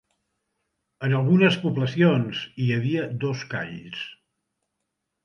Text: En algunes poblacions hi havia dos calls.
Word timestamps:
En 1.07 1.11
algunes 1.17 1.57
poblacions 1.65 2.41
hi 2.63 2.71
havia 2.77 3.05
dos 3.25 3.45
calls. 3.53 4.01